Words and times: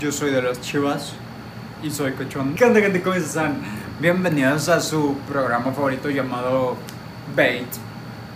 yo 0.00 0.10
soy 0.10 0.30
de 0.30 0.40
los 0.40 0.58
Chivas 0.62 1.12
y 1.82 1.90
soy 1.90 2.12
cochón. 2.12 2.54
¿Qué 2.54 2.64
onda, 2.64 2.80
gente? 2.80 3.02
¿Cómo 3.02 3.14
están? 3.16 3.60
Bienvenidos 4.00 4.70
a 4.70 4.80
su 4.80 5.14
programa 5.28 5.72
favorito 5.72 6.08
llamado 6.08 6.74
Bait. 7.36 7.68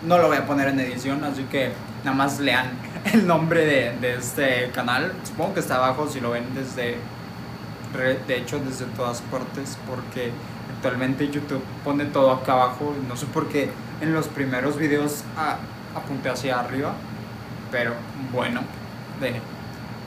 No 0.07 0.19
lo 0.19 0.29
voy 0.29 0.37
a 0.37 0.47
poner 0.47 0.69
en 0.69 0.81
edición, 0.81 1.25
así 1.25 1.45
que 1.45 1.73
nada 2.05 2.15
más 2.15 2.39
lean 2.39 2.69
el 3.15 3.27
nombre 3.27 3.65
de, 3.65 3.97
de 3.99 4.17
este 4.17 4.71
canal. 4.75 5.15
Supongo 5.25 5.55
que 5.55 5.61
está 5.61 5.77
abajo 5.77 6.07
si 6.07 6.21
lo 6.21 6.33
ven 6.33 6.45
desde. 6.55 6.97
De 8.27 8.37
hecho, 8.37 8.59
desde 8.59 8.85
todas 8.97 9.23
partes, 9.23 9.79
porque 9.89 10.33
actualmente 10.77 11.31
YouTube 11.31 11.63
pone 11.83 12.05
todo 12.05 12.31
acá 12.31 12.53
abajo. 12.53 12.95
No 13.09 13.17
sé 13.17 13.25
por 13.25 13.49
qué 13.49 13.71
en 14.03 14.13
los 14.13 14.29
primeros 14.29 14.77
videos 14.77 15.25
ah, 15.39 15.57
apunté 15.97 16.29
hacia 16.29 16.61
arriba, 16.61 16.93
pero 17.71 17.95
bueno, 18.33 18.61
de 19.19 19.41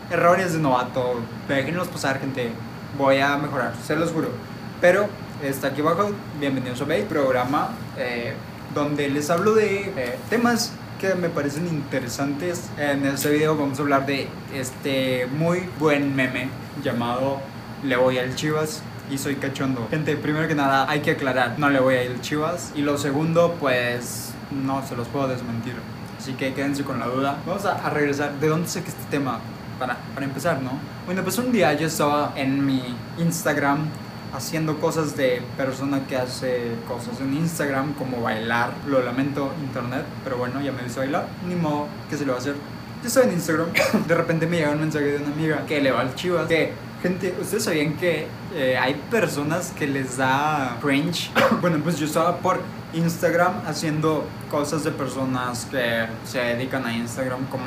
errores 0.10 0.54
de 0.54 0.60
novato, 0.60 1.16
déjenlos 1.48 1.88
pasar, 1.88 2.20
gente. 2.20 2.52
Voy 2.98 3.20
a 3.20 3.38
mejorar, 3.38 3.74
se 3.86 3.96
los 3.96 4.11
juro. 4.11 4.29
Pero 4.79 5.07
está 5.43 5.68
aquí 5.68 5.82
abajo, 5.82 6.11
bienvenidos 6.39 6.82
a 6.82 6.86
Bay, 6.86 7.04
programa 7.04 7.70
eh, 7.98 8.34
donde 8.74 9.10
les 9.10 9.29
hablo 9.29 9.54
de 9.54 9.93
eh, 9.96 10.18
temas 10.29 10.71
que 11.00 11.14
me 11.15 11.29
parecen 11.29 11.68
interesantes. 11.68 12.70
En 12.78 13.06
este 13.06 13.29
video 13.29 13.56
vamos 13.56 13.79
a 13.79 13.82
hablar 13.82 14.06
de 14.06 14.28
este 14.54 15.28
muy 15.28 15.70
buen 15.79 16.15
meme 16.15 16.50
llamado 16.84 17.39
Le 17.84 17.98
voy 17.98 18.18
al 18.18 18.36
Chivas 18.36 18.82
y 19.12 19.18
soy 19.18 19.36
cachondo. 19.36 19.87
Gente, 19.89 20.15
primero 20.15 20.48
que 20.48 20.56
nada 20.56 20.89
hay 20.89 21.01
que 21.01 21.12
aclarar, 21.12 21.56
no 21.57 21.70
le 21.70 21.79
voy 21.79 21.98
al 21.98 22.21
Chivas. 22.21 22.71
Y 22.76 22.82
lo 22.82 22.98
segundo, 22.98 23.56
pues 23.60 24.32
no 24.51 24.86
se 24.87 24.96
los 24.96 25.07
puedo 25.07 25.28
desmentir. 25.28 25.76
Así 26.18 26.34
que 26.34 26.54
quédense 26.54 26.84
con 26.84 27.00
la 27.00 27.07
duda. 27.07 27.37
Vamos 27.46 27.65
a, 27.65 27.74
a 27.86 27.89
regresar. 27.89 28.34
¿De 28.39 28.48
dónde 28.48 28.68
sé 28.68 28.82
que 28.82 28.89
este 28.89 29.04
tema? 29.12 29.39
Para, 29.79 29.97
para 30.13 30.25
empezar, 30.25 30.61
¿no? 30.61 30.71
Bueno, 31.05 31.23
pues 31.23 31.37
un 31.37 31.51
día 31.51 31.73
yo 31.73 31.87
estaba 31.87 32.33
en 32.36 32.66
mi 32.66 32.95
Instagram 33.17 33.88
haciendo 34.36 34.80
cosas 34.80 35.16
de 35.16 35.41
persona 35.56 36.06
que 36.08 36.17
hace 36.17 36.72
cosas 36.88 37.19
en 37.22 37.34
Instagram 37.34 37.94
como 37.94 38.22
bailar. 38.22 38.72
Lo 38.88 39.02
lamento, 39.02 39.52
internet, 39.64 40.06
pero 40.23 40.38
bueno, 40.38 40.61
ya 40.61 40.72
me 40.72 40.86
hizo 40.86 41.00
bailar. 41.00 41.28
Ni 41.47 41.56
modo, 41.56 41.88
¿qué 42.09 42.17
se 42.17 42.25
le 42.25 42.31
va 42.31 42.38
a 42.38 42.39
hacer? 42.39 42.56
Yo 43.02 43.08
estaba 43.08 43.25
en 43.25 43.34
Instagram, 43.34 43.67
de 44.08 44.16
repente 44.16 44.47
me 44.47 44.58
llega 44.58 44.72
un 44.72 44.80
mensaje 44.80 45.06
de 45.06 45.17
una 45.17 45.28
amiga 45.34 45.66
que 45.66 45.81
le 45.81 45.91
va 45.91 46.02
al 46.02 46.16
chivas. 46.16 46.47
Que, 46.47 46.73
gente, 47.02 47.36
¿ustedes 47.39 47.64
sabían 47.64 47.94
que 47.94 48.28
eh, 48.56 48.78
hay 48.78 48.95
personas 49.09 49.72
que 49.72 49.88
les 49.88 50.17
da 50.17 50.78
cringe? 50.81 51.31
bueno, 51.62 51.80
pues 51.84 51.97
yo 52.00 52.06
estaba 52.06 52.38
por 52.38 52.59
Instagram 52.94 53.62
haciendo 53.67 54.25
cosas 54.50 54.84
de 54.84 54.91
personas 54.91 55.67
que 55.69 56.08
se 56.25 56.39
dedican 56.39 56.86
a 56.86 56.95
Instagram 56.95 57.45
como 57.47 57.66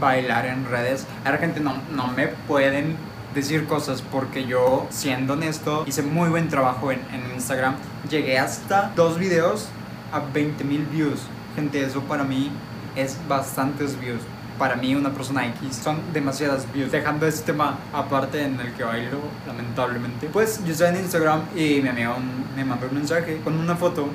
bailar 0.00 0.46
en 0.46 0.64
redes. 0.66 1.06
Ahora 1.24 1.38
gente 1.38 1.60
no, 1.60 1.74
no 1.92 2.08
me 2.08 2.28
pueden 2.28 2.96
decir 3.34 3.66
cosas 3.66 4.02
porque 4.02 4.46
yo, 4.46 4.86
siendo 4.90 5.34
honesto, 5.34 5.84
hice 5.86 6.02
muy 6.02 6.28
buen 6.28 6.48
trabajo 6.48 6.90
en, 6.92 7.00
en 7.12 7.34
Instagram. 7.34 7.76
Llegué 8.08 8.38
hasta 8.38 8.92
dos 8.96 9.18
videos 9.18 9.68
a 10.12 10.20
20 10.20 10.64
mil 10.64 10.86
views. 10.86 11.20
Gente, 11.54 11.82
eso 11.82 12.00
para 12.02 12.24
mí 12.24 12.50
es 12.96 13.18
bastantes 13.28 13.98
views. 14.00 14.20
Para 14.58 14.74
mí, 14.76 14.94
una 14.94 15.10
persona 15.10 15.46
X 15.48 15.80
son 15.82 15.98
demasiadas 16.14 16.66
views. 16.72 16.90
Dejando 16.90 17.26
este 17.26 17.52
tema 17.52 17.78
aparte 17.92 18.42
en 18.42 18.58
el 18.58 18.72
que 18.72 18.84
bailo, 18.84 19.20
lamentablemente. 19.46 20.28
Pues 20.32 20.64
yo 20.64 20.72
estoy 20.72 20.88
en 20.88 20.96
Instagram 20.96 21.42
y 21.54 21.80
mi 21.82 21.90
amigo 21.90 22.14
me 22.56 22.64
mandó 22.64 22.86
un 22.86 22.94
mensaje 22.94 23.38
con 23.44 23.58
una 23.58 23.76
foto 23.76 24.08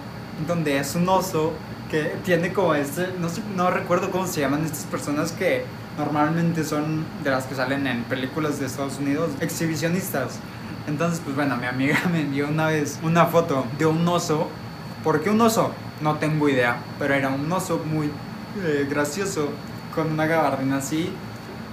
donde 0.48 0.80
es 0.80 0.96
un 0.96 1.08
oso 1.08 1.54
que 1.92 2.16
tiene 2.24 2.54
como 2.54 2.74
este, 2.74 3.10
no, 3.20 3.28
sé, 3.28 3.42
no 3.56 3.70
recuerdo 3.70 4.10
cómo 4.12 4.26
se 4.26 4.40
llaman 4.40 4.64
estas 4.64 4.86
personas 4.86 5.34
que 5.34 5.66
normalmente 5.98 6.64
son 6.64 7.06
de 7.22 7.30
las 7.30 7.46
que 7.46 7.54
salen 7.54 7.86
en 7.86 8.04
películas 8.06 8.60
de 8.60 8.66
Estados 8.66 8.98
Unidos, 8.98 9.32
exhibicionistas. 9.42 10.40
Entonces, 10.88 11.22
pues 11.24 11.36
bueno, 11.36 11.58
mi 11.58 11.66
amiga 11.68 12.00
me 12.12 12.22
envió 12.22 12.48
una 12.48 12.68
vez 12.68 12.98
una 13.04 13.26
foto 13.26 13.66
de 13.78 13.86
un 13.86 14.08
oso. 14.08 14.48
¿Por 15.04 15.22
qué 15.22 15.30
un 15.30 15.42
oso? 15.42 15.72
No 16.00 16.16
tengo 16.16 16.48
idea, 16.48 16.78
pero 16.98 17.14
era 17.14 17.28
un 17.28 17.52
oso 17.52 17.82
muy 17.84 18.10
eh, 18.64 18.88
gracioso, 18.90 19.50
con 19.94 20.12
una 20.12 20.26
gabardina 20.26 20.78
así. 20.78 21.12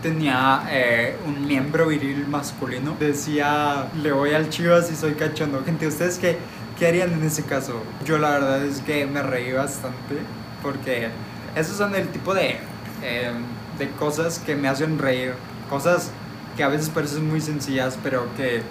Tenía 0.02 0.64
eh, 0.70 1.16
un 1.26 1.46
miembro 1.46 1.86
viril 1.86 2.26
masculino. 2.26 2.96
Decía, 2.98 3.86
le 4.02 4.10
voy 4.10 4.32
al 4.34 4.48
chivas 4.48 4.90
y 4.90 4.96
soy 4.96 5.12
cachondo. 5.12 5.62
Gente, 5.64 5.86
¿ustedes 5.86 6.18
qué? 6.18 6.38
¿Qué 6.78 6.86
harían 6.86 7.12
en 7.12 7.24
ese 7.24 7.42
caso? 7.42 7.82
Yo 8.04 8.18
la 8.18 8.30
verdad 8.30 8.64
es 8.64 8.80
que 8.82 9.04
me 9.04 9.20
reí 9.20 9.52
bastante 9.52 10.16
porque 10.62 11.08
esos 11.56 11.76
son 11.76 11.96
el 11.96 12.06
tipo 12.08 12.34
de, 12.34 12.56
eh, 13.02 13.32
de 13.78 13.90
cosas 13.90 14.38
que 14.38 14.54
me 14.54 14.68
hacen 14.68 14.96
reír. 14.96 15.34
Cosas 15.68 16.12
que 16.56 16.62
a 16.62 16.68
veces 16.68 16.88
parecen 16.88 17.28
muy 17.28 17.40
sencillas, 17.40 17.98
pero 18.00 18.32
que 18.36 18.62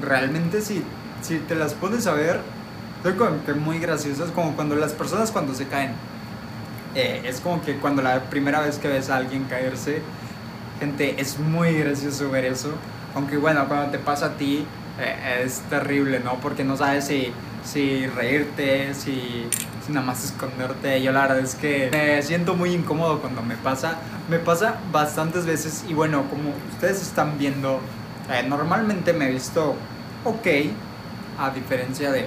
realmente 0.00 0.60
si, 0.60 0.84
si 1.22 1.38
te 1.38 1.56
las 1.56 1.74
pones 1.74 2.06
a 2.06 2.12
ver, 2.12 2.40
son 3.02 3.16
como 3.16 3.44
que 3.44 3.54
muy 3.54 3.80
graciosas, 3.80 4.30
como 4.30 4.54
cuando 4.54 4.76
las 4.76 4.92
personas 4.92 5.32
cuando 5.32 5.52
se 5.52 5.66
caen. 5.66 5.90
Eh, 6.94 7.22
es 7.24 7.40
como 7.40 7.60
que 7.62 7.78
cuando 7.78 8.00
la 8.00 8.30
primera 8.30 8.60
vez 8.60 8.78
que 8.78 8.86
ves 8.86 9.10
a 9.10 9.16
alguien 9.16 9.42
caerse, 9.44 10.02
gente, 10.78 11.20
es 11.20 11.40
muy 11.40 11.74
gracioso 11.74 12.30
ver 12.30 12.44
eso. 12.44 12.70
Aunque 13.16 13.36
bueno, 13.38 13.66
cuando 13.66 13.90
te 13.90 13.98
pasa 13.98 14.26
a 14.26 14.30
ti, 14.36 14.64
eh, 15.00 15.42
es 15.44 15.60
terrible, 15.68 16.20
¿no? 16.20 16.36
Porque 16.40 16.62
no 16.64 16.76
sabes 16.76 17.06
si 17.06 17.32
si 17.66 18.06
reírte, 18.06 18.94
si, 18.94 19.46
si, 19.84 19.92
nada 19.92 20.06
más 20.06 20.24
esconderte. 20.24 21.02
Yo 21.02 21.12
la 21.12 21.22
verdad 21.22 21.40
es 21.40 21.54
que 21.54 21.90
me 21.90 22.22
siento 22.22 22.54
muy 22.54 22.72
incómodo 22.72 23.20
cuando 23.20 23.42
me 23.42 23.56
pasa. 23.56 23.98
Me 24.30 24.38
pasa 24.38 24.76
bastantes 24.92 25.46
veces 25.46 25.84
y 25.88 25.94
bueno, 25.94 26.24
como 26.30 26.50
ustedes 26.72 27.02
están 27.02 27.38
viendo, 27.38 27.80
eh, 28.30 28.44
normalmente 28.48 29.12
me 29.12 29.28
he 29.28 29.32
visto 29.32 29.74
ok, 30.24 30.46
a 31.38 31.50
diferencia 31.50 32.10
de, 32.10 32.22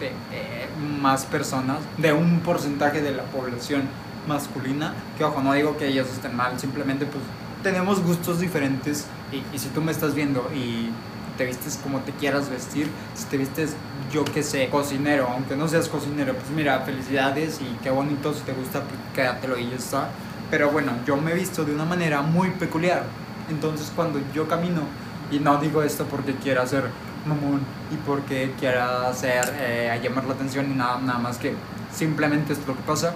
de 0.00 0.06
eh, 0.32 0.68
más 1.00 1.24
personas, 1.24 1.78
de 1.98 2.12
un 2.12 2.40
porcentaje 2.40 3.02
de 3.02 3.12
la 3.12 3.24
población 3.24 3.82
masculina, 4.26 4.94
que 5.16 5.24
ojo, 5.24 5.42
no 5.42 5.52
digo 5.52 5.76
que 5.76 5.88
ellos 5.88 6.08
estén 6.08 6.34
mal, 6.34 6.58
simplemente 6.58 7.06
pues 7.06 7.22
tenemos 7.62 8.02
gustos 8.02 8.40
diferentes 8.40 9.06
y, 9.32 9.42
y 9.54 9.58
si 9.58 9.68
tú 9.68 9.82
me 9.82 9.92
estás 9.92 10.14
viendo 10.14 10.50
y 10.54 10.90
te 11.36 11.44
vistes 11.44 11.78
como 11.82 12.00
te 12.00 12.12
quieras 12.12 12.48
vestir, 12.50 12.88
si 13.14 13.24
te 13.26 13.36
vistes, 13.36 13.74
yo 14.12 14.24
que 14.24 14.42
sé, 14.42 14.68
cocinero, 14.68 15.28
aunque 15.28 15.56
no 15.56 15.68
seas 15.68 15.88
cocinero, 15.88 16.34
pues 16.34 16.50
mira, 16.50 16.80
felicidades 16.80 17.60
y 17.60 17.76
qué 17.82 17.90
bonito, 17.90 18.32
si 18.34 18.40
te 18.40 18.52
gusta, 18.52 18.82
pues 18.82 19.00
quédatelo 19.14 19.58
y 19.58 19.70
ya 19.70 19.76
está. 19.76 20.08
Pero 20.50 20.70
bueno, 20.70 20.92
yo 21.06 21.16
me 21.16 21.32
he 21.32 21.34
visto 21.34 21.64
de 21.64 21.74
una 21.74 21.84
manera 21.84 22.22
muy 22.22 22.50
peculiar. 22.50 23.04
Entonces 23.50 23.92
cuando 23.94 24.20
yo 24.34 24.48
camino, 24.48 24.82
y 25.30 25.38
no 25.38 25.58
digo 25.58 25.82
esto 25.82 26.04
porque 26.06 26.34
quiera 26.34 26.66
ser 26.66 26.84
mamón 27.26 27.60
y 27.92 27.96
porque 28.06 28.52
quiera 28.58 29.08
hacer, 29.08 29.44
eh, 29.58 30.00
llamar 30.02 30.24
la 30.24 30.34
atención 30.34 30.70
y 30.70 30.74
nada, 30.74 31.00
nada 31.00 31.18
más 31.18 31.38
que 31.38 31.54
simplemente 31.92 32.52
es 32.52 32.66
lo 32.66 32.76
que 32.76 32.82
pasa. 32.82 33.14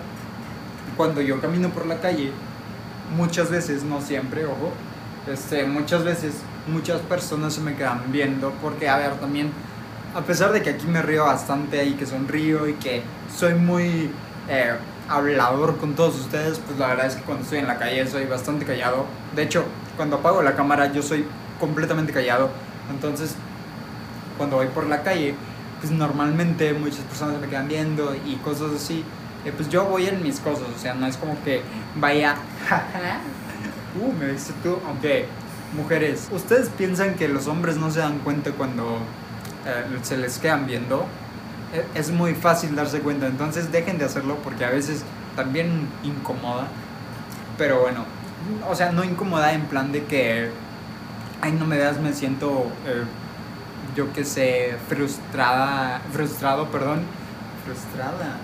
Cuando 0.96 1.20
yo 1.20 1.40
camino 1.40 1.70
por 1.70 1.86
la 1.86 2.00
calle, 2.00 2.32
muchas 3.16 3.50
veces, 3.50 3.84
no 3.84 4.00
siempre, 4.00 4.44
ojo, 4.44 4.72
este, 5.30 5.64
muchas 5.64 6.04
veces 6.04 6.34
muchas 6.66 7.00
personas 7.02 7.54
se 7.54 7.60
me 7.60 7.74
quedan 7.74 8.00
viendo 8.12 8.52
porque, 8.62 8.88
a 8.88 8.96
ver, 8.96 9.12
también, 9.14 9.50
a 10.14 10.20
pesar 10.20 10.52
de 10.52 10.62
que 10.62 10.70
aquí 10.70 10.86
me 10.86 11.02
río 11.02 11.24
bastante 11.24 11.84
y 11.84 11.94
que 11.94 12.06
sonrío 12.06 12.68
y 12.68 12.74
que 12.74 13.02
soy 13.34 13.54
muy 13.54 14.10
eh, 14.48 14.74
hablador 15.08 15.76
con 15.78 15.94
todos 15.94 16.18
ustedes, 16.20 16.58
pues 16.58 16.78
la 16.78 16.88
verdad 16.88 17.06
es 17.06 17.16
que 17.16 17.22
cuando 17.22 17.44
estoy 17.44 17.58
en 17.58 17.66
la 17.66 17.78
calle 17.78 18.06
soy 18.06 18.26
bastante 18.26 18.64
callado. 18.64 19.06
De 19.34 19.42
hecho, 19.42 19.64
cuando 19.96 20.16
apago 20.16 20.42
la 20.42 20.54
cámara 20.54 20.92
yo 20.92 21.02
soy 21.02 21.24
completamente 21.58 22.12
callado. 22.12 22.50
Entonces, 22.90 23.34
cuando 24.36 24.56
voy 24.56 24.68
por 24.68 24.86
la 24.86 25.02
calle, 25.02 25.34
pues 25.80 25.92
normalmente 25.92 26.72
muchas 26.74 27.00
personas 27.00 27.36
se 27.36 27.40
me 27.40 27.48
quedan 27.48 27.68
viendo 27.68 28.14
y 28.14 28.36
cosas 28.36 28.72
así. 28.74 29.04
Eh, 29.44 29.52
pues 29.56 29.68
yo 29.68 29.84
voy 29.84 30.06
en 30.06 30.22
mis 30.22 30.38
cosas, 30.40 30.66
o 30.74 30.78
sea, 30.78 30.94
no 30.94 31.06
es 31.06 31.16
como 31.16 31.34
que 31.42 31.62
vaya, 31.96 32.36
uh, 34.00 34.12
me 34.12 34.32
dice 34.32 34.52
tú, 34.62 34.78
aunque 34.86 35.26
mujeres, 35.74 36.28
¿ustedes 36.32 36.68
piensan 36.68 37.14
que 37.14 37.28
los 37.28 37.46
hombres 37.46 37.76
no 37.76 37.90
se 37.90 38.00
dan 38.00 38.18
cuenta 38.18 38.52
cuando 38.52 38.98
eh, 39.66 39.98
se 40.02 40.16
les 40.16 40.38
quedan 40.38 40.66
viendo? 40.66 41.06
E, 41.72 41.98
es 41.98 42.10
muy 42.10 42.34
fácil 42.34 42.74
darse 42.74 43.00
cuenta, 43.00 43.26
entonces 43.26 43.70
dejen 43.70 43.98
de 43.98 44.04
hacerlo 44.04 44.36
porque 44.42 44.64
a 44.64 44.70
veces 44.70 45.04
también 45.36 45.88
incomoda. 46.02 46.66
Pero 47.56 47.80
bueno, 47.80 48.04
o 48.68 48.74
sea, 48.74 48.92
no 48.92 49.04
incomoda 49.04 49.52
en 49.52 49.62
plan 49.62 49.92
de 49.92 50.04
que, 50.04 50.50
ay, 51.40 51.52
no 51.52 51.66
me 51.66 51.76
veas, 51.76 52.00
me 52.00 52.12
siento, 52.12 52.66
eh, 52.86 53.04
yo 53.94 54.12
que 54.12 54.24
sé, 54.24 54.76
frustrada, 54.88 56.00
frustrado, 56.12 56.66
perdón, 56.70 57.02
frustrada, 57.64 58.38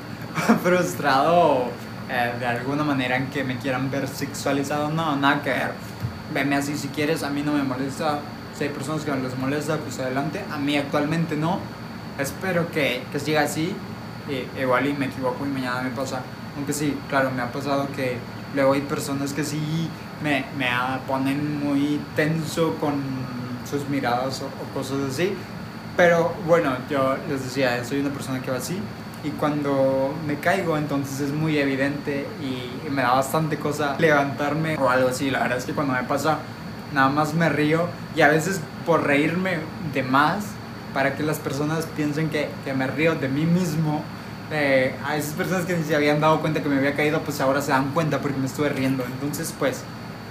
frustrado 0.63 1.65
eh, 2.11 2.35
de 2.39 2.47
alguna 2.47 2.85
manera 2.85 3.17
en 3.17 3.31
que 3.31 3.43
me 3.43 3.57
quieran 3.59 3.91
ver 3.91 4.07
sexualizado, 4.07 4.91
no, 4.91 5.17
nada 5.17 5.43
que 5.43 5.51
ver 5.51 5.73
veme 6.33 6.57
así 6.57 6.77
si 6.77 6.89
quieres, 6.89 7.23
a 7.23 7.31
mí 7.31 7.43
no 7.43 7.53
me 7.53 7.63
molesta. 7.63 8.21
Si 8.57 8.65
hay 8.65 8.71
personas 8.71 9.05
que 9.05 9.15
les 9.15 9.37
molesta, 9.39 9.77
pues 9.79 9.99
adelante. 9.99 10.43
A 10.51 10.57
mí 10.59 10.77
actualmente 10.77 11.37
no. 11.37 11.59
Espero 12.19 12.71
que, 12.71 13.03
que 13.13 13.21
siga 13.21 13.43
así. 13.43 13.75
igual 14.61 14.87
y 14.87 14.95
me 14.95 15.07
equivoco 15.07 15.45
y 15.45 15.49
mañana 15.49 15.83
me 15.83 15.91
pasa. 15.91 16.21
Aunque 16.57 16.73
sí, 16.73 16.97
claro, 17.09 17.31
me 17.31 17.43
ha 17.43 17.53
pasado 17.53 17.87
que 17.95 18.17
luego 18.55 18.73
hay 18.73 18.81
personas 18.81 19.33
que 19.33 19.45
sí 19.45 19.91
me, 20.23 20.47
me 20.57 20.69
ponen 21.07 21.63
muy 21.63 22.01
tenso 22.15 22.75
con 22.77 22.95
sus 23.71 23.87
miradas 23.89 24.41
o, 24.43 24.47
o 24.47 24.75
cosas 24.75 24.99
así. 25.11 25.35
Pero 25.97 26.33
bueno, 26.47 26.77
yo 26.91 27.17
les 27.29 27.45
decía, 27.45 27.85
soy 27.85 28.01
una 28.01 28.11
persona 28.11 28.41
que 28.41 28.51
va 28.51 28.57
así 28.59 28.81
y 29.25 29.31
cuando 29.31 30.15
me 30.27 30.37
caigo 30.37 30.77
entonces 30.77 31.21
es 31.21 31.33
muy 31.33 31.59
evidente 31.59 32.27
y, 32.41 32.73
me 32.91 33.03
da 33.03 33.13
bastante 33.15 33.59
cosa 33.59 33.97
levantarme 33.99 34.79
o 34.79 34.89
algo 34.89 35.09
así. 35.09 35.31
La 35.31 35.41
verdad 35.41 35.59
es 35.59 35.65
que 35.65 35.73
cuando 35.73 35.93
me 35.93 36.03
pasa 36.05 36.39
nada 36.95 37.11
más 37.11 37.35
me 37.35 37.49
río 37.49 37.89
y 38.15 38.23
a 38.23 38.29
veces 38.29 38.61
por 38.87 39.05
reírme 39.05 39.59
de 39.93 40.03
más 40.03 40.45
para 40.95 41.15
que 41.15 41.23
las 41.23 41.39
personas 41.39 41.87
piensen 41.95 42.31
que, 42.31 42.49
que 42.65 42.73
me 42.73 42.87
río 42.87 43.15
de 43.17 43.29
mí 43.29 43.45
mismo. 43.45 44.03
Eh, 44.51 44.95
a 45.05 45.17
esas 45.17 45.35
personas 45.35 45.67
que 45.67 45.77
se 45.83 45.95
habían 45.95 46.21
dado 46.21 46.41
cuenta 46.41 46.63
que 46.63 46.69
me 46.69 46.77
había 46.77 46.95
caído, 46.95 47.21
pues 47.21 47.41
ahora 47.41 47.61
se 47.61 47.73
dan 47.73 47.91
cuenta 47.93 48.21
porque 48.21 48.39
me 48.39 48.47
estuve 48.47 48.69
riendo. 48.71 49.05
Entonces, 49.05 49.53
pues 49.59 49.83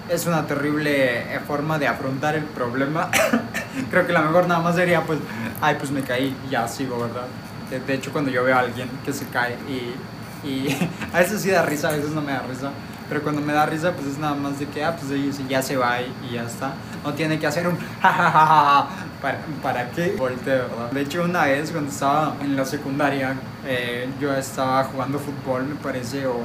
es 0.09 0.25
una 0.25 0.47
terrible 0.47 1.35
eh, 1.35 1.39
forma 1.45 1.77
de 1.77 1.87
afrontar 1.87 2.35
el 2.35 2.45
problema. 2.45 3.09
Creo 3.91 4.07
que 4.07 4.13
la 4.13 4.21
mejor 4.21 4.47
nada 4.47 4.61
más 4.61 4.75
sería, 4.75 5.01
pues, 5.01 5.19
ay, 5.61 5.75
pues 5.77 5.91
me 5.91 6.01
caí 6.01 6.35
y 6.47 6.51
ya 6.51 6.67
sigo, 6.67 6.99
¿verdad? 6.99 7.27
De, 7.69 7.93
hecho, 7.93 8.11
cuando 8.11 8.31
yo 8.31 8.43
veo 8.43 8.55
a 8.55 8.59
alguien 8.59 8.89
que 9.03 9.11
se 9.11 9.25
cae 9.27 9.55
y, 9.67 10.47
y 10.47 10.89
a 11.13 11.19
veces 11.19 11.41
sí 11.41 11.49
da 11.49 11.63
risa, 11.63 11.89
a 11.89 11.91
veces 11.91 12.11
no 12.11 12.21
me 12.21 12.31
da 12.31 12.41
risa. 12.41 12.71
Pero 13.07 13.21
cuando 13.21 13.41
me 13.41 13.53
da 13.53 13.65
risa, 13.65 13.91
pues 13.91 14.07
es 14.07 14.17
nada 14.17 14.33
más 14.33 14.57
de 14.57 14.65
que, 14.65 14.83
ah, 14.83 14.95
pues 14.95 15.37
ya 15.47 15.61
se 15.61 15.77
va 15.77 16.01
y, 16.01 16.33
ya 16.33 16.43
está. 16.43 16.73
No 17.03 17.13
tiene 17.13 17.37
que 17.37 17.45
hacer 17.45 17.67
un 17.67 17.77
jajajaja. 18.01 18.87
¿Para, 19.21 19.39
¿Para 19.61 19.89
qué? 19.91 20.15
Volte, 20.17 20.49
¿verdad? 20.49 20.91
De 20.91 21.01
hecho, 21.01 21.23
una 21.23 21.45
vez 21.45 21.71
cuando 21.71 21.91
estaba 21.91 22.35
en 22.41 22.55
la 22.55 22.65
secundaria, 22.65 23.35
eh, 23.65 24.09
yo 24.19 24.33
estaba 24.33 24.83
jugando 24.85 25.19
fútbol, 25.19 25.65
me 25.65 25.75
parece, 25.75 26.25
o 26.25 26.39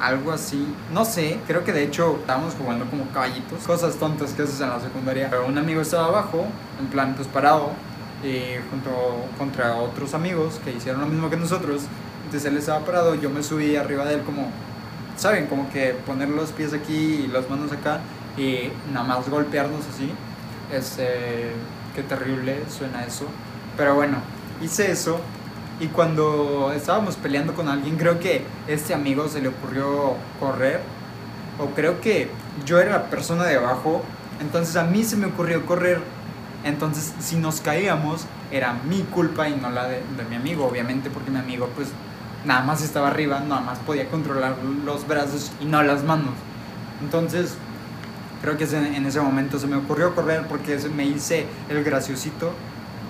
algo 0.00 0.32
así. 0.32 0.66
No 0.92 1.04
sé, 1.04 1.38
creo 1.46 1.64
que 1.64 1.72
de 1.72 1.84
hecho 1.84 2.18
estábamos 2.20 2.54
jugando 2.54 2.86
como 2.86 3.06
caballitos. 3.10 3.62
Cosas 3.64 3.94
tontas 3.96 4.32
que 4.32 4.42
haces 4.42 4.60
en 4.60 4.70
la 4.70 4.80
secundaria. 4.80 5.28
Pero 5.30 5.46
un 5.46 5.56
amigo 5.56 5.80
estaba 5.80 6.06
abajo, 6.06 6.44
en 6.80 6.86
plan, 6.86 7.14
pues 7.14 7.28
parado, 7.28 7.70
y 8.24 8.56
junto 8.70 8.90
contra 9.38 9.76
otros 9.76 10.14
amigos 10.14 10.60
que 10.64 10.72
hicieron 10.72 11.02
lo 11.02 11.06
mismo 11.06 11.28
que 11.28 11.36
nosotros. 11.36 11.82
Entonces 12.24 12.50
él 12.50 12.56
estaba 12.56 12.84
parado, 12.84 13.14
yo 13.14 13.30
me 13.30 13.42
subí 13.42 13.76
arriba 13.76 14.04
de 14.06 14.14
él 14.14 14.22
como, 14.22 14.48
¿saben? 15.16 15.46
Como 15.46 15.70
que 15.70 15.94
poner 16.06 16.28
los 16.30 16.50
pies 16.50 16.72
aquí 16.72 17.24
y 17.24 17.26
las 17.26 17.48
manos 17.50 17.70
acá 17.72 18.00
y 18.36 18.70
nada 18.92 19.06
más 19.06 19.28
golpearnos 19.28 19.80
así. 19.94 20.10
Este, 20.72 21.52
qué 21.94 22.02
terrible 22.02 22.62
suena 22.68 23.04
eso. 23.04 23.26
Pero 23.76 23.94
bueno, 23.94 24.16
hice 24.62 24.90
eso 24.90 25.20
y 25.80 25.88
cuando 25.88 26.72
estábamos 26.74 27.16
peleando 27.16 27.54
con 27.54 27.68
alguien, 27.68 27.96
creo 27.96 28.20
que 28.20 28.42
este 28.68 28.94
amigo 28.94 29.28
se 29.28 29.40
le 29.40 29.48
ocurrió 29.48 30.14
correr. 30.40 30.80
O 31.58 31.66
creo 31.74 32.00
que 32.00 32.28
yo 32.64 32.80
era 32.80 32.90
la 32.90 33.04
persona 33.10 33.44
de 33.44 33.56
abajo. 33.56 34.02
Entonces 34.40 34.76
a 34.76 34.84
mí 34.84 35.04
se 35.04 35.16
me 35.16 35.26
ocurrió 35.26 35.64
correr 35.66 36.00
entonces, 36.64 37.12
si 37.20 37.36
nos 37.36 37.60
caíamos, 37.60 38.24
era 38.50 38.72
mi 38.88 39.02
culpa 39.02 39.48
y 39.48 39.54
no 39.54 39.68
la 39.70 39.86
de, 39.86 40.00
mi 40.30 40.36
amigo, 40.36 40.66
obviamente, 40.66 41.10
porque 41.10 41.30
mi 41.30 41.38
amigo, 41.38 41.68
pues, 41.76 41.88
nada 42.46 42.62
más 42.62 42.82
estaba 42.82 43.08
arriba, 43.08 43.40
nada 43.40 43.60
más 43.60 43.78
podía 43.80 44.08
controlar 44.08 44.56
los 44.84 45.06
brazos 45.06 45.52
y 45.60 45.66
no 45.66 45.82
las 45.82 46.02
manos. 46.04 46.32
Entonces, 47.02 47.54
creo 48.40 48.56
que 48.56 48.64
en 48.64 49.04
ese 49.04 49.20
momento 49.20 49.58
se 49.58 49.66
me 49.66 49.76
ocurrió 49.76 50.14
correr 50.14 50.46
porque 50.48 50.78
me 50.94 51.04
hice 51.04 51.46
el 51.68 51.84
graciosito. 51.84 52.52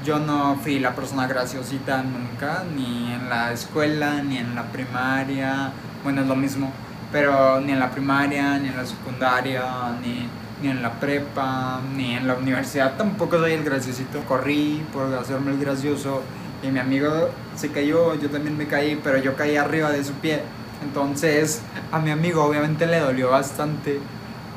Yo 0.04 0.18
no 0.18 0.56
fui 0.56 0.80
la 0.80 0.94
persona 0.96 1.28
graciosita 1.28 2.02
nunca, 2.02 2.64
ni 2.76 3.12
en 3.12 3.28
la 3.30 3.52
escuela, 3.52 4.20
ni 4.20 4.38
en 4.38 4.56
la 4.56 4.64
primaria. 4.64 5.70
Bueno, 6.02 6.22
es 6.22 6.26
lo 6.26 6.36
mismo, 6.36 6.72
pero 7.12 7.60
ni 7.60 7.70
en 7.70 7.78
la 7.78 7.90
primaria, 7.90 8.58
ni 8.58 8.68
en 8.68 8.76
la 8.76 8.84
secundaria, 8.84 9.64
ni 10.02 10.28
ni 10.64 10.70
en 10.70 10.82
la 10.82 10.92
prepa, 10.98 11.80
ni 11.94 12.14
en 12.14 12.26
la 12.26 12.34
universidad 12.34 12.96
tampoco 12.96 13.38
soy 13.38 13.52
el 13.52 13.64
graciosito. 13.64 14.20
Corrí 14.26 14.82
por 14.92 15.12
hacerme 15.14 15.50
el 15.50 15.58
gracioso 15.58 16.22
y 16.62 16.68
mi 16.68 16.78
amigo 16.78 17.28
se 17.54 17.70
cayó, 17.70 18.14
yo 18.14 18.30
también 18.30 18.56
me 18.56 18.66
caí, 18.66 18.98
pero 19.04 19.18
yo 19.18 19.36
caí 19.36 19.56
arriba 19.56 19.90
de 19.90 20.02
su 20.02 20.14
pie. 20.14 20.40
Entonces 20.82 21.60
a 21.92 21.98
mi 21.98 22.10
amigo 22.10 22.42
obviamente 22.42 22.86
le 22.86 22.98
dolió 22.98 23.30
bastante 23.30 24.00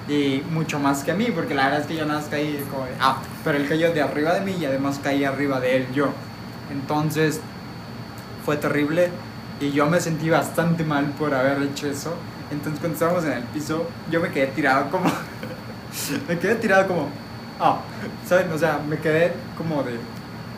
y 0.07 0.42
mucho 0.51 0.80
más 0.80 1.04
que 1.04 1.12
a 1.12 1.13
mí, 1.13 1.27
porque 1.36 1.54
la 1.54 1.65
verdad 1.65 1.81
es 1.81 1.88
que 1.88 1.98
yo 1.98 2.06
nada 2.06 2.21
más 2.21 2.30
caí 2.30 2.65
como, 2.71 2.86
ah, 3.01 3.21
pero 3.44 3.57
él 3.57 3.68
cayó 3.68 3.92
de 3.94 4.01
arriba 4.01 4.33
de 4.33 4.42
mí 4.42 4.56
y 4.57 4.65
además 4.65 5.01
caí 5.04 5.25
arriba 5.25 5.59
de 5.59 5.75
él 5.75 5.88
yo. 5.94 6.07
Entonces 6.71 7.42
fue 8.45 8.56
terrible 8.56 9.09
y 9.59 9.71
yo 9.71 9.88
me 9.88 10.00
sentí 10.00 10.30
bastante 10.30 10.86
mal 10.86 11.07
por 11.19 11.33
haber 11.33 11.62
hecho 11.63 11.88
eso. 11.88 12.13
Entonces 12.50 12.80
cuando 12.80 12.94
estábamos 12.94 13.25
en 13.25 13.33
el 13.33 13.44
piso, 13.44 13.86
yo 14.09 14.21
me 14.21 14.30
quedé 14.30 14.48
tirado 14.48 14.89
como 14.89 15.12
me 16.27 16.38
quedé 16.39 16.55
tirado 16.55 16.88
como, 16.88 17.09
ah, 17.59 17.79
¿saben? 18.25 18.51
O 18.51 18.57
sea, 18.57 18.79
me 18.88 18.97
quedé 18.97 19.33
como 19.57 19.83
de, 19.83 19.97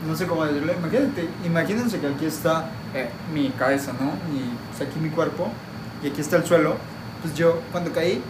no 0.07 0.15
sé 0.15 0.27
cómo 0.27 0.45
decirle, 0.45 0.74
imagínate, 0.74 1.27
imagínense 1.45 2.00
que 2.00 2.07
aquí 2.07 2.25
está 2.25 2.69
eh, 2.94 3.09
mi 3.33 3.50
cabeza, 3.50 3.94
¿no? 3.94 4.12
Y 4.36 4.51
pues 4.69 4.89
aquí 4.89 5.00
mi 5.00 5.09
cuerpo, 5.09 5.50
y 6.03 6.07
aquí 6.07 6.21
está 6.21 6.38
el 6.38 6.45
suelo. 6.45 6.75
Pues 7.21 7.36
yo, 7.36 7.59
cuando 7.71 7.91
caí, 7.91 8.21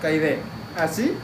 caí 0.00 0.18
de 0.18 0.38
así, 0.76 1.14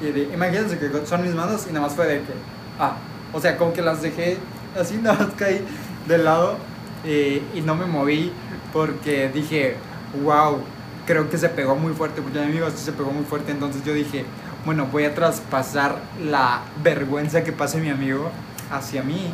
y 0.00 0.04
de, 0.06 0.22
imagínense 0.34 0.78
que 0.78 0.90
son 1.06 1.22
mis 1.22 1.34
manos, 1.34 1.66
y 1.68 1.72
nada 1.72 1.86
más 1.86 1.94
fue 1.94 2.06
de 2.06 2.18
que, 2.18 2.32
ah, 2.78 2.96
o 3.32 3.40
sea, 3.40 3.56
como 3.56 3.72
que 3.72 3.82
las 3.82 4.02
dejé 4.02 4.38
así, 4.78 4.96
nada 5.02 5.26
más 5.26 5.34
caí 5.36 5.64
de 6.06 6.18
lado, 6.18 6.56
eh, 7.04 7.42
y 7.54 7.60
no 7.60 7.74
me 7.74 7.86
moví, 7.86 8.32
porque 8.72 9.30
dije, 9.32 9.76
wow, 10.22 10.58
creo 11.06 11.28
que 11.30 11.38
se 11.38 11.48
pegó 11.48 11.74
muy 11.74 11.92
fuerte, 11.92 12.22
porque 12.22 12.38
mi 12.38 12.46
amigo 12.46 12.68
sí 12.70 12.84
se 12.84 12.92
pegó 12.92 13.10
muy 13.10 13.24
fuerte, 13.24 13.52
entonces 13.52 13.84
yo 13.84 13.92
dije, 13.92 14.24
bueno, 14.64 14.86
voy 14.90 15.04
a 15.04 15.14
traspasar 15.14 15.96
la 16.22 16.62
vergüenza 16.82 17.44
que 17.44 17.52
pase 17.52 17.80
mi 17.80 17.90
amigo 17.90 18.30
hacia 18.70 19.02
mí, 19.02 19.32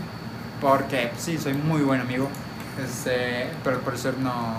porque 0.61 1.09
pues, 1.13 1.23
sí, 1.23 1.39
soy 1.39 1.55
muy 1.55 1.83
buen 1.83 2.01
amigo, 2.01 2.29
este, 2.85 3.49
pero 3.63 3.81
por 3.81 3.95
eso 3.95 4.13
no, 4.21 4.57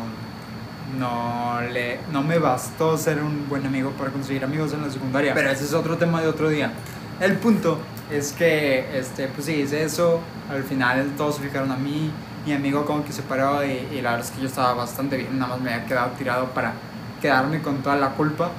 no, 0.98 1.62
le, 1.62 2.00
no 2.12 2.22
me 2.24 2.40
bastó 2.40 2.98
ser 2.98 3.22
un 3.22 3.50
buen 3.50 3.66
amigo 3.66 3.92
para 3.92 4.12
conseguir 4.12 4.44
amigos 4.44 4.74
en 4.74 4.82
la 4.82 4.90
secundaria, 4.90 5.34
pero 5.34 5.50
ese 5.50 5.66
es 5.66 5.74
otro 5.74 5.98
tema 5.98 6.22
de 6.22 6.28
otro 6.28 6.50
día. 6.50 6.72
El 7.20 7.38
punto 7.38 7.78
es 8.10 8.32
que, 8.32 8.98
este, 8.98 9.28
pues 9.28 9.46
sí, 9.46 9.54
hice 9.54 9.84
eso, 9.84 10.22
al 10.50 10.64
final 10.64 11.12
todos 11.18 11.36
se 11.36 11.44
fijaron 11.44 11.72
a 11.72 11.76
mí, 11.76 12.12
mi 12.46 12.54
amigo 12.54 12.86
como 12.86 13.04
que 13.04 13.12
se 13.12 13.22
paró 13.22 13.64
y, 13.64 13.88
y 13.92 14.02
la 14.02 14.12
verdad 14.12 14.26
es 14.26 14.32
que 14.32 14.42
yo 14.42 14.48
estaba 14.48 14.74
bastante 14.74 15.18
bien, 15.18 15.38
nada 15.38 15.56
más 15.56 15.62
me 15.62 15.74
había 15.74 15.86
quedado 15.86 16.12
tirado 16.12 16.46
para 16.48 16.74
quedarme 17.22 17.62
con 17.62 17.84
toda 17.84 17.98
la 17.98 18.10
culpa 18.12 18.50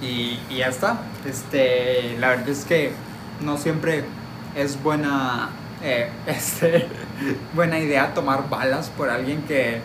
y, 0.00 0.38
y, 0.50 0.58
ya 0.58 0.68
está. 0.68 1.00
Este, 1.26 2.16
la 2.18 2.30
verdad 2.30 2.48
es 2.48 2.64
que 2.64 2.92
no 3.42 3.56
siempre 3.56 4.04
es 4.56 4.82
buena, 4.82 5.50
eh, 5.82 6.10
este, 6.26 6.86
buena 7.54 7.78
idea 7.78 8.14
tomar 8.14 8.48
balas 8.48 8.90
por 8.90 9.10
alguien 9.10 9.42
que, 9.42 9.80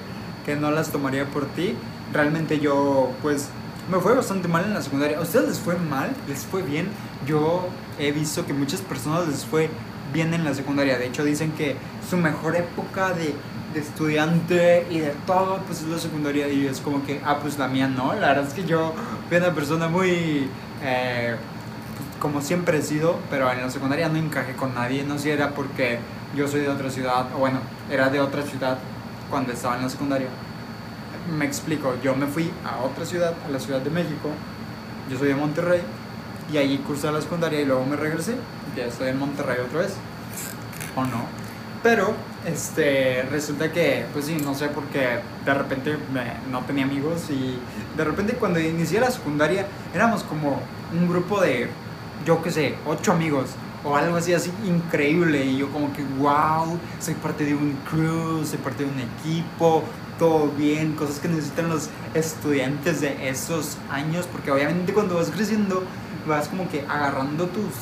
que 0.46 0.56
no 0.56 0.72
las 0.72 0.92
tomaría 0.92 1.26
por 1.26 1.46
ti. 1.48 1.76
Realmente 2.12 2.60
yo, 2.60 3.12
pues, 3.22 3.50
me 3.90 4.00
fue 4.00 4.16
bastante 4.16 4.48
mal 4.48 4.66
en 4.66 4.74
la 4.74 4.82
secundaria. 4.82 5.18
¿A 5.18 5.22
ustedes 5.22 5.50
les 5.50 5.60
fue 5.60 5.76
mal? 5.78 6.12
¿Les 6.28 6.46
fue 6.46 6.62
bien? 6.62 6.88
Yo 7.28 7.68
he 8.00 8.12
visto 8.12 8.46
que 8.46 8.54
muchas 8.54 8.82
personas 8.82 9.28
les 9.28 9.46
fue 9.46 9.70
bien 10.14 10.34
en 10.34 10.44
la 10.44 10.54
secundaria. 10.54 10.98
De 10.98 11.08
hecho, 11.08 11.24
dicen 11.24 11.52
que 11.52 11.76
su 12.10 12.18
mejor 12.18 12.56
época 12.56 13.14
de 13.14 13.34
de 13.74 13.80
estudiante 13.80 14.88
y 14.90 15.00
de 15.00 15.14
todo, 15.26 15.60
pues 15.66 15.82
es 15.82 15.88
la 15.88 15.98
secundaria 15.98 16.48
y 16.48 16.66
es 16.66 16.80
como 16.80 17.06
que, 17.06 17.22
ah, 17.26 17.40
pues 17.42 17.58
la 17.58 17.68
mía 17.68 17.88
no. 17.88 18.14
La 18.14 18.30
verdad 18.30 18.48
es 18.48 18.54
que 18.54 18.66
yo 18.66 18.94
fui 19.28 19.38
una 19.38 19.54
persona 19.54 19.88
muy, 19.88 20.50
eh, 20.84 21.36
pues, 21.98 22.10
como 22.20 22.42
siempre 22.42 22.78
he 22.78 22.82
sido, 22.82 23.20
pero 23.30 23.52
en 23.52 23.62
la 23.62 23.70
secundaria 23.70 24.10
no 24.10 24.18
encajé 24.18 24.54
con 24.54 24.74
nadie. 24.74 25.04
No 25.04 25.18
sé 25.18 25.24
si 25.24 25.30
era 25.32 25.50
porque 25.50 26.00
yo 26.36 26.48
soy 26.48 26.62
de 26.62 26.70
otra 26.70 26.90
ciudad, 26.90 27.28
o 27.36 27.40
bueno, 27.40 27.60
era 27.92 28.10
de 28.10 28.20
otra 28.20 28.44
ciudad 28.44 28.78
cuando 29.30 29.52
estaba 29.52 29.76
en 29.76 29.84
la 29.84 29.90
secundaria. 29.90 30.28
Me 31.38 31.46
explico, 31.46 31.96
yo 32.04 32.16
me 32.16 32.28
fui 32.28 32.52
a 32.66 32.84
otra 32.84 33.06
ciudad, 33.06 33.34
a 33.46 33.50
la 33.50 33.60
Ciudad 33.60 33.82
de 33.82 33.90
México. 33.90 34.30
Yo 35.10 35.18
soy 35.18 35.30
de 35.30 35.36
Monterrey 35.36 35.82
y 36.52 36.58
allí 36.58 36.78
cursé 36.80 37.12
la 37.12 37.22
secundaria 37.22 37.62
y 37.62 37.66
luego 37.66 37.86
me 37.86 37.96
regresé. 37.96 38.36
Y 38.74 38.78
ya 38.78 38.86
estoy 38.86 39.10
en 39.10 39.20
Monterrey 39.20 39.58
otra 39.66 39.82
vez. 39.82 39.94
¿O 40.96 41.04
no? 41.06 41.43
Pero 41.84 42.14
este, 42.46 43.24
resulta 43.24 43.72
que, 43.74 44.06
pues 44.14 44.26
sí, 44.26 44.38
no 44.42 44.56
sé 44.56 44.70
por 44.70 44.86
qué 44.86 45.20
de 45.46 45.54
repente 45.54 45.98
no 46.50 46.62
tenía 46.62 46.86
amigos 46.86 47.30
y 47.30 47.60
de 47.98 48.04
repente 48.06 48.34
cuando 48.36 48.60
inicié 48.60 49.02
la 49.02 49.12
secundaria 49.12 49.68
éramos 49.94 50.24
como 50.24 50.62
un 50.94 51.10
grupo 51.10 51.42
de, 51.42 51.68
yo 52.26 52.42
qué 52.42 52.52
sé, 52.52 52.76
ocho 52.88 53.12
amigos 53.12 53.50
o 53.84 53.98
algo 53.98 54.16
así, 54.16 54.34
así 54.34 54.50
increíble 54.66 55.44
y 55.44 55.58
yo 55.58 55.70
como 55.74 55.92
que, 55.92 56.04
wow, 56.20 56.80
soy 57.02 57.16
parte 57.16 57.44
de 57.44 57.54
un 57.54 57.78
crew, 57.90 58.46
soy 58.46 58.60
parte 58.60 58.86
de 58.86 58.90
un 58.90 59.00
equipo, 59.00 59.84
todo 60.18 60.48
bien, 60.58 60.94
cosas 60.94 61.20
que 61.20 61.28
necesitan 61.28 61.68
los 61.68 61.90
estudiantes 62.14 63.02
de 63.02 63.28
esos 63.28 63.78
años, 63.92 64.26
porque 64.32 64.52
obviamente 64.52 64.94
cuando 64.94 65.16
vas 65.16 65.30
creciendo 65.32 65.84
vas 66.26 66.48
como 66.48 66.70
que 66.70 66.86
agarrando 66.88 67.48
tus, 67.48 67.74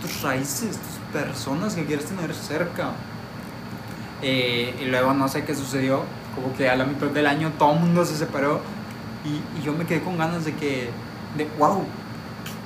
tus 0.00 0.22
raíces, 0.22 0.78
tus 0.78 1.20
personas 1.20 1.74
que 1.74 1.84
quieres 1.84 2.04
tener 2.04 2.32
cerca. 2.34 2.92
Eh, 4.22 4.74
y 4.80 4.86
luego 4.86 5.14
no 5.14 5.28
sé 5.28 5.44
qué 5.44 5.54
sucedió, 5.54 6.02
como 6.34 6.56
que 6.56 6.68
a 6.68 6.76
la 6.76 6.84
mitad 6.84 7.06
del 7.06 7.26
año 7.26 7.52
todo 7.58 7.74
el 7.74 7.80
mundo 7.80 8.04
se 8.04 8.16
separó 8.16 8.60
y, 9.24 9.58
y, 9.58 9.64
yo 9.64 9.72
me 9.72 9.84
quedé 9.84 10.00
con 10.00 10.18
ganas 10.18 10.44
de 10.44 10.54
que, 10.54 10.90
de 11.36 11.48
wow, 11.58 11.84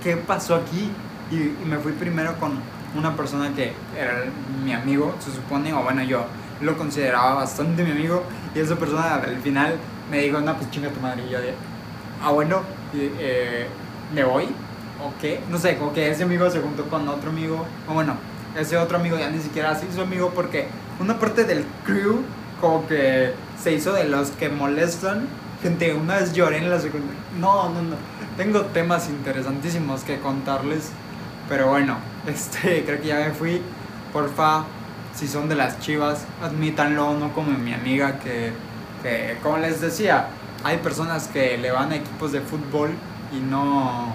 ¿qué 0.03 0.17
pasó 0.17 0.55
aquí? 0.55 0.91
Y, 1.31 1.67
me 1.67 1.79
fui 1.79 1.93
primero 1.93 2.39
con, 2.39 2.59
una 2.95 3.17
persona 3.17 3.51
que 3.55 3.73
era 3.99 4.25
mi 4.63 4.75
amigo, 4.75 5.15
se 5.19 5.33
supone, 5.33 5.73
o 5.73 5.83
bueno, 5.83 6.03
yo 6.03 6.27
lo 6.61 6.77
consideraba 6.77 7.35
bastante 7.35 7.83
mi 7.85 7.91
amigo, 7.91 8.23
y 8.55 8.61
esa 8.61 8.77
persona 8.77 9.15
al 9.15 9.39
final 9.39 9.77
me 10.11 10.19
dijo, 10.19 10.41
no, 10.41 10.55
pues 10.57 10.71
chinga 10.71 10.91
tu 10.91 11.01
madre, 11.01 11.25
y 11.27 11.31
yo 11.31 11.41
de, 11.41 11.55
ah, 12.23 12.31
bueno, 12.33 12.61
eh, 12.95 13.67
me 14.15 14.25
voy, 14.25 14.45
o 15.03 15.11
qué, 15.21 15.41
no 15.51 15.59
sé, 15.59 15.79
como 15.79 15.95
que 15.95 16.11
ese 16.11 16.25
amigo 16.25 16.51
se 16.51 16.61
juntó 16.61 16.85
con 16.91 17.09
otro 17.09 17.31
amigo, 17.31 17.65
o 17.89 17.95
bueno, 17.95 18.15
ese 18.59 18.77
otro 18.77 18.99
amigo 18.99 19.17
ya 19.19 19.31
ni 19.31 19.41
siquiera 19.41 19.71
así 19.71 19.87
su 19.95 20.03
amigo 20.03 20.31
porque 20.35 20.67
una 21.03 21.19
parte 21.19 21.45
del 21.45 21.65
crew 21.85 22.23
como 22.61 22.87
que 22.87 23.35
se 23.61 23.73
hizo 23.73 23.93
de 23.93 24.05
los 24.05 24.31
que 24.31 24.49
molestan. 24.49 25.27
Gente, 25.63 25.95
una 25.95 26.17
vez 26.17 26.33
lloré 26.33 26.59
en 26.59 26.71
la 26.71 26.81
secundaria. 26.81 27.21
No, 27.39 27.69
no, 27.71 27.83
no. 27.83 27.97
Tengo 28.37 28.63
temas 28.67 29.09
interesantísimos 29.09 30.03
que 30.03 30.21
contarles. 30.21 30.91
Pero 31.49 31.69
bueno, 31.69 31.97
este, 32.27 32.85
creo 32.85 33.01
que 33.01 33.09
ya 33.09 33.17
me 33.17 33.33
fui. 33.33 33.61
Porfa, 34.13 34.65
si 35.15 35.27
son 35.27 35.49
de 35.49 35.57
las 35.57 35.81
chivas, 35.81 36.25
admítanlo, 36.43 37.15
no 37.15 37.33
como 37.33 37.51
mi 37.59 37.73
amiga 37.73 38.19
que, 38.19 38.53
que, 39.03 39.39
como 39.43 39.59
les 39.59 39.81
decía, 39.81 40.29
hay 40.65 40.79
personas 40.79 41.29
que 41.29 41.59
le 41.59 41.71
van 41.71 41.93
a 41.93 41.97
equipos 41.97 42.31
de 42.31 42.41
fútbol 42.41 42.91
y 43.33 43.41
no, 43.41 44.15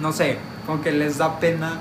no 0.00 0.12
sé, 0.12 0.38
como 0.66 0.82
que 0.82 0.92
les 0.92 1.18
da 1.18 1.38
pena 1.38 1.78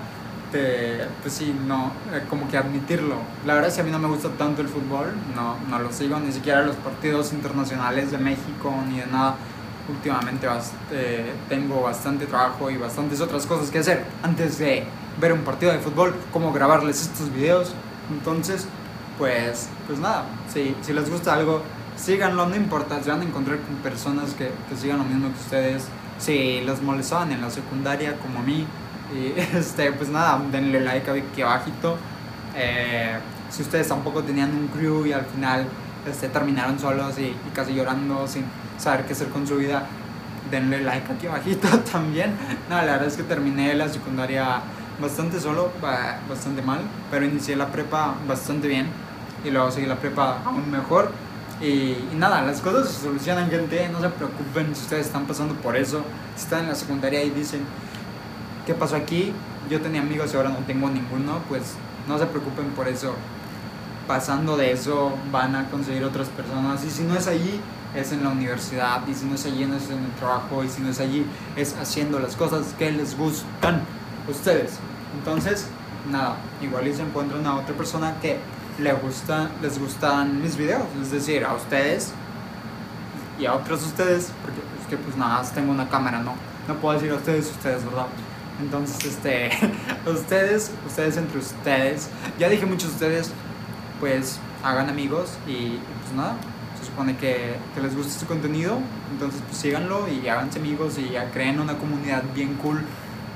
pues 0.51 1.33
sí, 1.33 1.55
no, 1.67 1.91
eh, 2.13 2.23
como 2.29 2.47
que 2.47 2.57
admitirlo. 2.57 3.15
La 3.45 3.53
verdad 3.53 3.69
es 3.69 3.75
que 3.75 3.81
a 3.81 3.83
mí 3.83 3.91
no 3.91 3.99
me 3.99 4.07
gusta 4.07 4.29
tanto 4.37 4.61
el 4.61 4.67
fútbol, 4.67 5.07
no, 5.35 5.57
no 5.69 5.79
lo 5.79 5.91
sigo, 5.91 6.19
ni 6.19 6.31
siquiera 6.31 6.63
los 6.63 6.75
partidos 6.77 7.33
internacionales 7.33 8.11
de 8.11 8.17
México, 8.17 8.73
ni 8.87 8.99
de 8.99 9.07
nada. 9.07 9.35
Últimamente 9.89 10.47
eh, 10.91 11.33
tengo 11.47 11.81
bastante 11.81 12.25
trabajo 12.25 12.69
y 12.69 12.77
bastantes 12.77 13.21
otras 13.21 13.45
cosas 13.45 13.71
que 13.71 13.79
hacer 13.79 14.03
antes 14.21 14.59
de 14.59 14.83
ver 15.19 15.31
un 15.33 15.41
partido 15.41 15.71
de 15.71 15.79
fútbol, 15.79 16.13
como 16.31 16.51
grabarles 16.51 17.01
estos 17.01 17.33
videos. 17.33 17.73
Entonces, 18.11 18.67
pues, 19.17 19.69
pues 19.85 19.99
nada, 19.99 20.25
si, 20.53 20.75
si 20.81 20.93
les 20.93 21.09
gusta 21.09 21.33
algo, 21.33 21.61
síganlo, 21.95 22.47
no 22.47 22.55
importa, 22.55 23.01
se 23.01 23.09
van 23.09 23.21
a 23.21 23.23
encontrar 23.23 23.59
con 23.59 23.75
personas 23.77 24.33
que, 24.33 24.51
que 24.69 24.75
sigan 24.75 24.99
lo 24.99 25.03
mismo 25.03 25.29
que 25.29 25.39
ustedes. 25.39 25.85
Si 26.19 26.61
los 26.61 26.81
molestaban 26.81 27.31
en 27.31 27.41
la 27.41 27.49
secundaria 27.49 28.17
como 28.17 28.39
a 28.39 28.43
mí, 28.43 28.65
y 29.13 29.39
este, 29.57 29.91
pues 29.91 30.09
nada, 30.09 30.41
denle 30.51 30.81
like 30.81 31.09
aquí 31.09 31.41
abajito. 31.41 31.97
Eh, 32.55 33.17
si 33.49 33.61
ustedes 33.61 33.87
tampoco 33.87 34.23
tenían 34.23 34.51
un 34.51 34.67
crew 34.67 35.05
y 35.05 35.13
al 35.13 35.25
final 35.25 35.67
este, 36.07 36.29
terminaron 36.29 36.79
solos 36.79 37.17
y, 37.19 37.35
casi 37.53 37.73
llorando 37.73 38.27
sin 38.27 38.45
saber 38.77 39.05
qué 39.05 39.13
hacer 39.13 39.29
con 39.29 39.47
su 39.47 39.57
vida, 39.57 39.85
denle 40.51 40.81
like 40.81 41.11
aquí 41.11 41.27
abajito 41.27 41.67
también. 41.91 42.33
No, 42.69 42.77
la 42.77 42.93
verdad 42.93 43.07
es 43.07 43.15
que 43.15 43.23
terminé 43.23 43.73
la 43.75 43.89
secundaria 43.89 44.61
bastante 45.01 45.39
solo, 45.39 45.71
bastante 46.29 46.61
mal, 46.61 46.79
pero 47.11 47.25
inicié 47.25 47.55
la 47.55 47.67
prepa 47.67 48.15
bastante 48.27 48.67
bien 48.67 48.87
y 49.45 49.51
luego 49.51 49.71
seguí 49.71 49.85
la 49.85 49.95
prepa 49.95 50.41
aún 50.43 50.69
mejor. 50.71 51.11
Y, 51.61 51.65
y, 51.65 52.13
nada, 52.15 52.41
las 52.43 52.61
cosas 52.61 52.89
se 52.89 53.03
solucionan, 53.03 53.49
gente. 53.49 53.89
No 53.89 53.99
se 53.99 54.09
preocupen 54.09 54.75
si 54.75 54.83
ustedes 54.83 55.07
están 55.07 55.25
pasando 55.25 55.55
por 55.55 55.75
eso. 55.75 56.03
Si 56.35 56.43
están 56.43 56.61
en 56.61 56.69
la 56.69 56.75
secundaria 56.75 57.23
y 57.23 57.31
dicen, 57.31 57.61
¿qué 58.67 58.73
pasó 58.73 58.97
aquí? 58.97 59.31
Yo 59.69 59.79
tenía 59.79 60.01
amigos 60.01 60.33
y 60.33 60.37
ahora 60.37 60.49
no 60.49 60.57
tengo 60.67 60.89
ninguno, 60.89 61.39
pues 61.47 61.75
no 62.05 62.19
se 62.19 62.25
preocupen 62.25 62.65
por 62.71 62.89
eso. 62.89 63.15
Pasando 64.07 64.57
de 64.57 64.73
eso 64.73 65.13
van 65.31 65.55
a 65.55 65.69
conseguir 65.69 66.03
otras 66.03 66.27
personas 66.27 66.83
y 66.83 66.89
si 66.89 67.03
no 67.03 67.15
es 67.15 67.27
allí, 67.27 67.61
es 67.95 68.11
en 68.11 68.23
la 68.23 68.29
universidad 68.29 69.07
y 69.07 69.13
si 69.13 69.25
no 69.25 69.35
es 69.35 69.45
allí, 69.45 69.65
no 69.65 69.77
es 69.77 69.89
en 69.89 70.03
el 70.03 70.11
trabajo 70.19 70.65
y 70.65 70.69
si 70.69 70.81
no 70.81 70.89
es 70.89 70.99
allí, 70.99 71.25
es 71.55 71.75
haciendo 71.77 72.19
las 72.19 72.35
cosas 72.35 72.75
que 72.77 72.91
les 72.91 73.17
gustan 73.17 73.81
ustedes. 74.29 74.73
Entonces, 75.17 75.67
nada, 76.11 76.35
igual 76.61 76.87
y 76.87 76.93
se 76.93 77.03
encuentran 77.03 77.45
a 77.47 77.55
otra 77.55 77.73
persona 77.73 78.15
que 78.21 78.37
le 78.79 78.91
gusta, 78.93 79.49
les 79.61 79.79
gustan 79.79 80.41
mis 80.41 80.57
videos, 80.57 80.83
es 81.01 81.11
decir, 81.11 81.45
a 81.45 81.53
ustedes 81.53 82.11
y 83.39 83.45
a 83.45 83.53
otros 83.53 83.81
ustedes, 83.83 84.29
porque 84.41 84.59
es 84.81 84.87
que 84.89 84.97
pues 84.97 85.15
nada, 85.15 85.41
tengo 85.53 85.71
una 85.71 85.87
cámara, 85.87 86.19
¿no? 86.19 86.35
No 86.67 86.75
puedo 86.75 86.95
decir 86.95 87.11
a 87.11 87.15
ustedes, 87.15 87.49
ustedes, 87.49 87.85
¿verdad? 87.85 88.07
Entonces, 88.59 89.05
este, 89.05 89.49
ustedes, 90.05 90.71
ustedes 90.85 91.17
entre 91.17 91.39
ustedes, 91.39 92.09
ya 92.39 92.49
dije 92.49 92.65
muchos 92.65 92.89
de 92.89 92.93
ustedes, 92.95 93.31
pues 93.99 94.39
hagan 94.63 94.89
amigos 94.89 95.37
y 95.47 95.79
pues 96.01 96.13
nada, 96.15 96.35
se 96.79 96.85
supone 96.85 97.17
que, 97.17 97.55
que 97.73 97.81
les 97.81 97.95
gusta 97.95 98.13
este 98.13 98.25
contenido, 98.25 98.79
entonces 99.11 99.41
pues 99.45 99.57
síganlo 99.57 100.07
y 100.07 100.27
háganse 100.27 100.59
amigos 100.59 100.97
y 100.97 101.09
ya 101.11 101.29
creen 101.31 101.59
una 101.59 101.77
comunidad 101.77 102.23
bien 102.33 102.55
cool, 102.55 102.81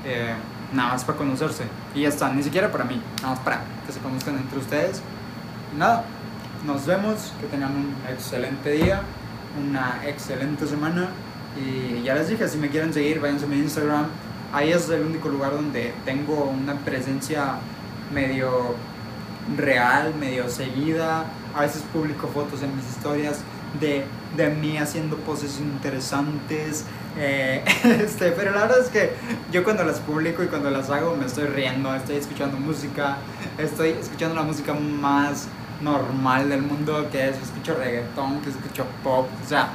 eh, 0.04 0.34
nada 0.72 0.90
más 0.90 1.04
para 1.04 1.18
conocerse. 1.18 1.64
Y 1.94 2.02
ya 2.02 2.08
está, 2.08 2.32
ni 2.32 2.42
siquiera 2.42 2.70
para 2.72 2.84
mí, 2.84 3.00
nada 3.22 3.34
más 3.34 3.44
para 3.44 3.60
que 3.86 3.92
se 3.92 4.00
conozcan 4.00 4.36
entre 4.36 4.58
ustedes. 4.58 5.02
Y 5.74 5.78
nada, 5.78 6.04
nos 6.66 6.86
vemos, 6.86 7.32
que 7.40 7.46
tengan 7.46 7.72
un 7.72 7.94
excelente 8.08 8.70
día, 8.70 9.02
una 9.60 10.00
excelente 10.06 10.66
semana. 10.66 11.08
Y 11.56 12.02
ya 12.02 12.14
les 12.14 12.28
dije, 12.28 12.48
si 12.48 12.58
me 12.58 12.68
quieren 12.68 12.92
seguir, 12.92 13.20
váyanse 13.20 13.44
a 13.44 13.48
mi 13.48 13.58
Instagram, 13.58 14.06
ahí 14.52 14.70
es 14.72 14.88
el 14.88 15.02
único 15.02 15.28
lugar 15.28 15.52
donde 15.52 15.92
tengo 16.04 16.44
una 16.44 16.74
presencia 16.74 17.56
medio 18.12 18.74
real, 19.56 20.14
medio 20.14 20.48
seguida. 20.48 21.26
A 21.54 21.62
veces 21.62 21.82
publico 21.92 22.28
fotos 22.28 22.62
en 22.62 22.74
mis 22.76 22.88
historias 22.88 23.40
de, 23.80 24.04
de 24.36 24.48
mí 24.50 24.76
haciendo 24.78 25.16
poses 25.16 25.58
interesantes. 25.58 26.84
Eh, 27.18 27.62
este, 27.84 28.32
pero 28.32 28.52
la 28.52 28.62
verdad 28.62 28.80
es 28.80 28.88
que 28.88 29.12
yo 29.50 29.64
cuando 29.64 29.84
las 29.84 30.00
publico 30.00 30.42
y 30.42 30.46
cuando 30.46 30.70
las 30.70 30.90
hago 30.90 31.16
me 31.16 31.26
estoy 31.26 31.44
riendo, 31.44 31.94
estoy 31.94 32.16
escuchando 32.16 32.58
música, 32.58 33.18
estoy 33.58 33.90
escuchando 33.90 34.34
la 34.34 34.42
música 34.42 34.74
más 34.74 35.48
normal 35.82 36.48
del 36.48 36.62
mundo 36.62 37.08
que 37.10 37.28
es, 37.28 37.36
escucho 37.42 37.74
reggaetón, 37.74 38.40
que 38.40 38.50
escucho 38.50 38.86
pop, 39.02 39.26
o 39.44 39.48
sea, 39.48 39.70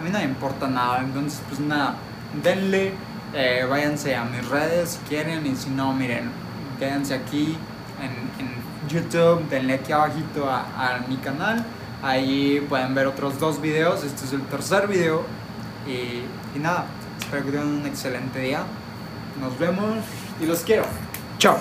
a 0.00 0.04
mí 0.04 0.10
no 0.10 0.18
me 0.18 0.24
importa 0.24 0.68
nada, 0.68 1.00
entonces 1.00 1.42
pues 1.48 1.60
nada, 1.60 1.96
denle 2.42 2.92
eh, 3.34 3.66
váyanse 3.68 4.14
a 4.14 4.24
mis 4.24 4.46
redes 4.48 4.90
si 4.90 4.98
quieren 5.08 5.46
y 5.46 5.56
si 5.56 5.70
no, 5.70 5.92
miren, 5.92 6.30
quédense 6.78 7.14
aquí 7.14 7.56
en, 8.00 8.44
en 8.44 8.88
YouTube, 8.88 9.48
denle 9.48 9.74
aquí 9.74 9.92
abajito 9.92 10.48
a, 10.48 10.60
a, 10.76 10.98
mi 11.08 11.16
canal, 11.16 11.64
ahí 12.02 12.64
pueden 12.68 12.94
ver 12.94 13.06
otros 13.06 13.38
dos 13.38 13.60
videos, 13.60 14.04
este 14.04 14.24
es 14.24 14.32
el 14.32 14.42
tercer 14.42 14.86
video. 14.86 15.22
Y, 15.86 16.22
y 16.56 16.60
nada, 16.60 16.86
espero 17.18 17.44
que 17.44 17.50
tengan 17.52 17.68
un 17.68 17.86
excelente 17.86 18.38
día, 18.38 18.64
nos 19.40 19.58
vemos 19.58 19.96
y 20.40 20.46
los 20.46 20.60
quiero, 20.60 20.84
chao. 21.38 21.58